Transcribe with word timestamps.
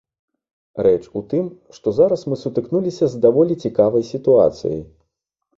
Рэч 0.87 1.03
у 1.19 1.23
тым, 1.33 1.45
што 1.75 1.93
зараз 1.99 2.21
мы 2.31 2.35
сутыкнуліся 2.45 3.05
з 3.15 3.21
даволі 3.27 3.59
цікавай 3.67 4.03
сітуацыяй. 4.13 4.81